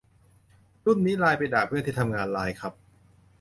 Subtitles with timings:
[0.85, 2.73] รุ่นนี้ไลน์ไปด่าเพื่อนที่ทำงานไลน์ครับ